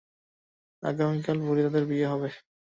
আগামীকাল 0.83 1.37
ভোরে 1.45 1.61
তাদের 1.65 1.83
বিয়ে 1.89 2.07
হবে। 2.11 2.29